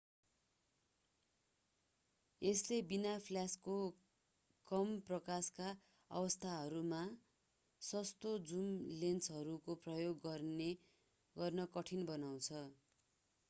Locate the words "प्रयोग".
9.83-10.19